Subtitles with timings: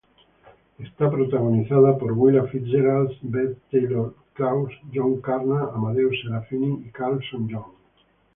[0.79, 7.71] Es protagonizada por Willa Fitzgerald, Bex Taylor-Klaus, John Karna, Amadeus Serafini y Carlson Young.